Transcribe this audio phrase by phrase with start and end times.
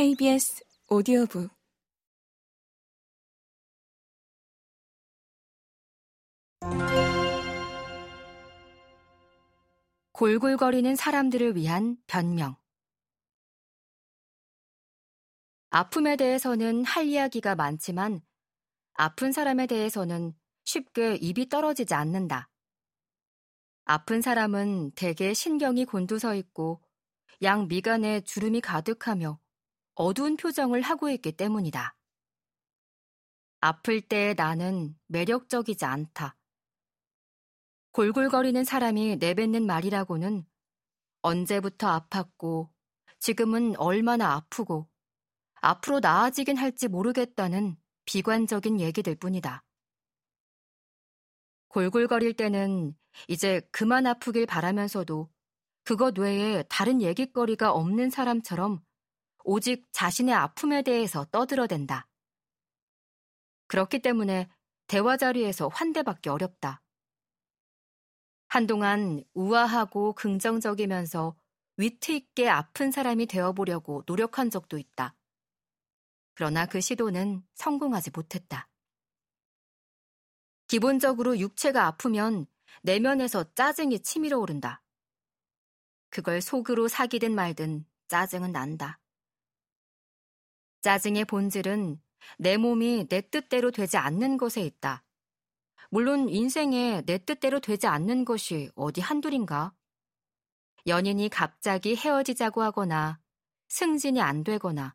[0.00, 1.50] KBS 오디오북
[10.12, 12.56] 골골거리는 사람들을 위한 변명
[15.68, 18.22] 아픔에 대해서는 할 이야기가 많지만
[18.94, 20.32] 아픈 사람에 대해서는
[20.64, 22.48] 쉽게 입이 떨어지지 않는다.
[23.84, 26.80] 아픈 사람은 대개 신경이 곤두서 있고
[27.42, 29.38] 양 미간에 주름이 가득하며
[30.00, 31.94] 어두운 표정을 하고 있기 때문이다.
[33.60, 36.38] 아플 때 나는 매력적이지 않다.
[37.92, 40.46] 골골거리는 사람이 내뱉는 말이라고는
[41.20, 42.70] 언제부터 아팠고
[43.18, 44.88] 지금은 얼마나 아프고
[45.56, 47.76] 앞으로 나아지긴 할지 모르겠다는
[48.06, 49.62] 비관적인 얘기들 뿐이다.
[51.68, 52.96] 골골거릴 때는
[53.28, 55.30] 이제 그만 아프길 바라면서도
[55.84, 58.82] 그것 외에 다른 얘기거리가 없는 사람처럼
[59.44, 62.06] 오직 자신의 아픔에 대해서 떠들어댄다.
[63.66, 64.50] 그렇기 때문에
[64.86, 66.82] 대화 자리에서 환대받기 어렵다.
[68.48, 71.36] 한동안 우아하고 긍정적이면서
[71.76, 75.14] 위트 있게 아픈 사람이 되어보려고 노력한 적도 있다.
[76.34, 78.68] 그러나 그 시도는 성공하지 못했다.
[80.66, 82.46] 기본적으로 육체가 아프면
[82.82, 84.82] 내면에서 짜증이 치밀어 오른다.
[86.10, 88.99] 그걸 속으로 사기든 말든 짜증은 난다.
[90.82, 92.00] 짜증의 본질은
[92.38, 95.04] 내 몸이 내 뜻대로 되지 않는 것에 있다.
[95.90, 99.74] 물론 인생에 내 뜻대로 되지 않는 것이 어디 한둘인가?
[100.86, 103.20] 연인이 갑자기 헤어지자고 하거나
[103.68, 104.94] 승진이 안 되거나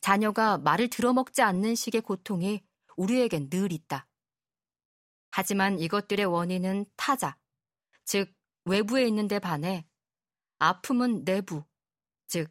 [0.00, 2.62] 자녀가 말을 들어먹지 않는 식의 고통이
[2.96, 4.08] 우리에겐 늘 있다.
[5.30, 7.36] 하지만 이것들의 원인은 타자,
[8.04, 8.32] 즉
[8.64, 9.86] 외부에 있는 데 반해
[10.58, 11.62] 아픔은 내부,
[12.26, 12.50] 즉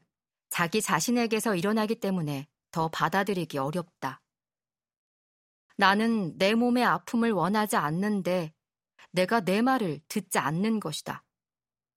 [0.49, 4.21] 자기 자신에게서 일어나기 때문에 더 받아들이기 어렵다.
[5.77, 8.53] 나는 내 몸의 아픔을 원하지 않는데
[9.11, 11.23] 내가 내 말을 듣지 않는 것이다.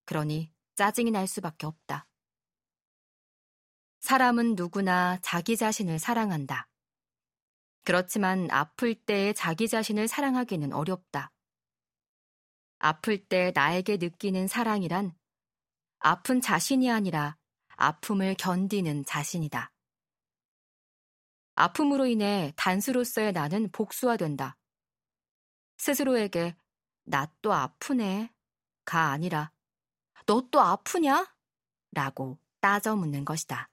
[0.04, 2.06] 그러니 짜증이 날 수밖에 없다.
[4.00, 6.68] 사람은 누구나 자기 자신을 사랑한다.
[7.84, 11.32] 그렇지만 아플 때에 자기 자신을 사랑하기는 어렵다.
[12.78, 15.16] 아플 때 나에게 느끼는 사랑이란
[16.00, 17.37] 아픈 자신이 아니라
[17.78, 19.72] 아픔을 견디는 자신이다.
[21.54, 24.56] 아픔으로 인해 단수로서의 나는 복수화된다.
[25.78, 26.56] 스스로에게
[27.04, 28.32] 나 또 아프네
[28.84, 29.52] 가 아니라
[30.26, 31.34] 너 또 아프냐?
[31.92, 33.70] 라고 따져 묻는 것이다.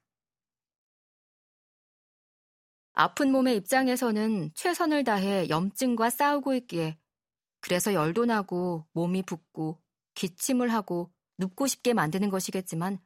[2.92, 6.98] 아픈 몸의 입장에서는 최선을 다해 염증과 싸우고 있기에
[7.60, 9.82] 그래서 열도 나고 몸이 붓고
[10.14, 12.98] 기침을 하고 눕고 싶게 만드는 것이겠지만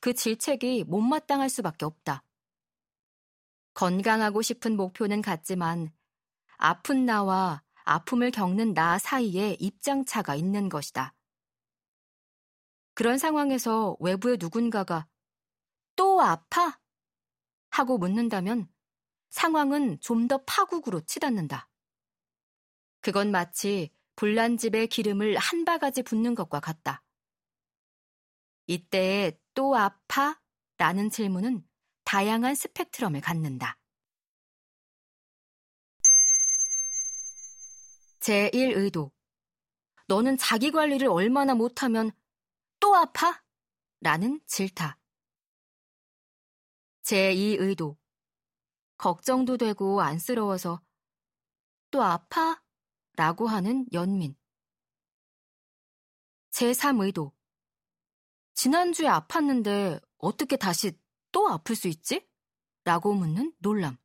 [0.00, 2.24] 그 질책이 못마땅할 수밖에 없다.
[3.74, 5.92] 건강하고 싶은 목표는 같지만
[6.56, 11.14] 아픈 나와 아픔을 겪는 나 사이에 입장차가 있는 것이다.
[12.94, 15.06] 그런 상황에서 외부의 누군가가
[15.96, 16.78] 또 아파?
[17.70, 18.68] 하고 묻는다면
[19.30, 21.68] 상황은 좀 더 파국으로 치닫는다.
[23.00, 27.02] 그건 마치 불난 집에 기름을 한 바가지 붓는 것과 같다.
[28.70, 30.40] 이때에 또 아파?
[30.78, 31.68] 라는 질문은
[32.04, 33.76] 다양한 스펙트럼을 갖는다.
[38.20, 39.10] 제1의도.
[40.06, 42.12] 너는 자기 관리를 얼마나 못하면
[42.78, 43.42] 또 아파?
[44.02, 45.00] 라는 질타.
[47.02, 47.96] 제2의도.
[48.98, 50.80] 걱정도 되고 안쓰러워서
[51.90, 52.62] 또 아파?
[53.16, 54.36] 라고 하는 연민.
[56.52, 57.39] 제3의도.
[58.60, 60.92] 지난주에 아팠는데 어떻게 다시
[61.32, 62.28] 또 아플 수 있지?
[62.84, 63.96] 라고 묻는 놀람.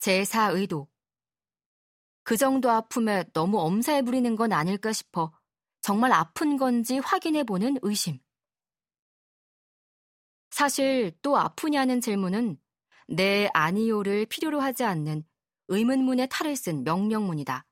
[0.00, 0.88] 제4의도.
[2.24, 5.32] 그 정도 아픔에 너무 엄살 부리는 건 아닐까 싶어
[5.80, 8.18] 정말 아픈 건지 확인해 보는 의심.
[10.50, 12.58] 사실 또 아프냐는 질문은
[13.06, 15.22] 내 아니요를 필요로 하지 않는
[15.68, 17.68] 의문문의 탈을 쓴 명령문이다.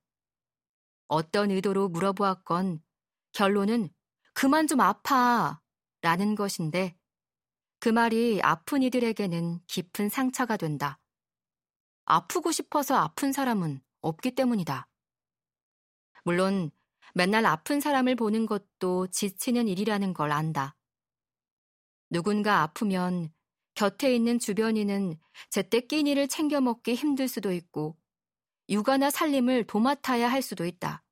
[1.09, 2.85] 어떤 의도로 물어보았건
[3.33, 3.91] 결론은
[4.41, 5.61] 그만 좀 아파
[6.01, 6.97] 라는 것인데
[7.81, 11.01] 그 말이 아픈 이들에게는 깊은 상처가 된다.
[12.05, 14.87] 아프고 싶어서 아픈 사람은 없기 때문이다.
[16.23, 16.71] 물론
[17.15, 20.77] 맨날 아픈 사람을 보는 것도 지치는 일이라는 걸 안다.
[22.09, 23.35] 누군가 아프면
[23.75, 25.19] 곁에 있는 주변인은
[25.51, 27.99] 제때 끼니를 챙겨 먹기 힘들 수도 있고
[28.69, 31.03] 육아나 살림을 도맡아야 할 수도 있다.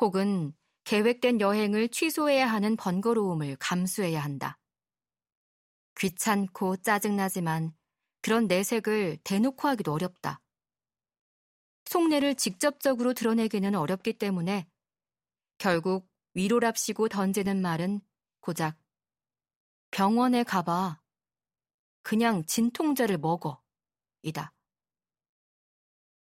[0.00, 0.54] 혹은
[0.84, 4.58] 계획된 여행을 취소해야 하는 번거로움을 감수해야 한다.
[5.98, 7.72] 귀찮고 짜증나지만
[8.20, 10.40] 그런 내색을 대놓고 하기도 어렵다.
[11.86, 14.66] 속내를 직접적으로 드러내기는 어렵기 때문에
[15.58, 18.00] 결국 위로랍시고 던지는 말은
[18.40, 18.78] 고작
[19.90, 21.00] 병원에 가봐.
[22.02, 23.62] 그냥 진통제를 먹어.
[24.22, 24.54] 이다.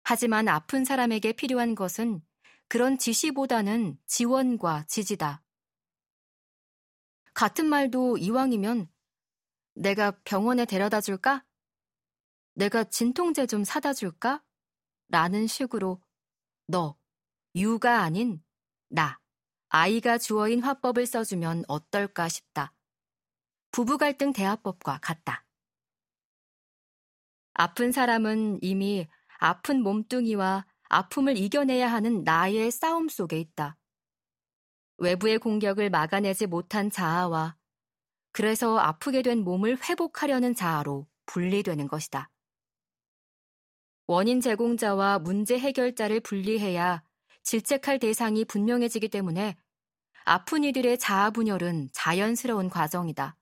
[0.03, 2.21] 하지만 아픈 사람에게 필요한 것은
[2.67, 5.43] 그런 지시보다는 지원과 지지다.
[7.33, 8.89] 같은 말도 이왕이면
[9.75, 11.45] 내가 병원에 데려다 줄까?
[12.53, 14.43] 내가 진통제 좀 사다 줄까?
[15.09, 16.01] 라는 식으로
[16.67, 16.97] 너,
[17.55, 18.43] 유가 아닌
[18.87, 19.19] 나,
[19.69, 22.73] 아이가 주어인 화법을 써주면 어떨까 싶다.
[23.71, 25.45] 부부 갈등 대화법과 같다.
[27.53, 29.07] 아픈 사람은 이미
[29.37, 33.77] 아픈 몸뚱이와 아픔을 이겨내야 하는 나의 싸움 속에 있다.
[34.97, 37.57] 외부의 공격을 막아내지 못한 자아와
[38.31, 42.29] 그래서 아프게 된 몸을 회복하려는 자아로 분리되는 것이다.
[44.07, 47.03] 원인 제공자와 문제 해결자를 분리해야
[47.43, 49.55] 질책할 대상이 분명해지기 때문에
[50.25, 53.35] 아픈 이들의 자아 분열은 자연스러운 과정이다.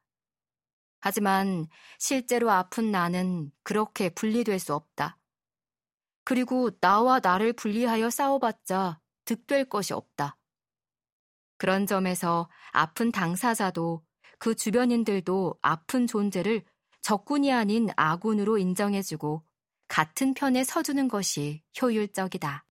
[1.00, 1.68] 하지만
[2.00, 5.18] 실제로 아픈 나는 그렇게 분리될 수 없다.
[6.24, 10.38] 그리고 나와 나를 분리하여 싸워봤자 득될 것이 없다.
[11.58, 14.04] 그런 점에서 아픈 당사자도
[14.38, 16.64] 그 주변인들도 아픈 존재를
[17.02, 19.44] 적군이 아닌 아군으로 인정해주고
[19.88, 22.66] 같은 편에 서주는 것이 효율적이다.